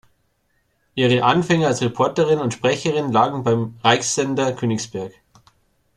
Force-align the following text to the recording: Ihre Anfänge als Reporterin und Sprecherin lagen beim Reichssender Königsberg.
Ihre 0.95 1.21
Anfänge 1.23 1.67
als 1.67 1.81
Reporterin 1.83 2.39
und 2.39 2.53
Sprecherin 2.55 3.11
lagen 3.11 3.43
beim 3.43 3.77
Reichssender 3.83 4.51
Königsberg. 4.51 5.13